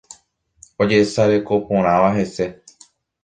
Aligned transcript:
ojesarekoporãva 0.85 2.07
hese 2.17 2.45